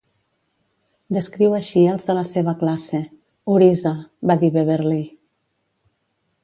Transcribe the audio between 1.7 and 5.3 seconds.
els de la seva classe: "Orisa", va dir Beverley.